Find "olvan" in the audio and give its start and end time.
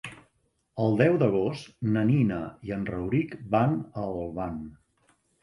4.25-4.59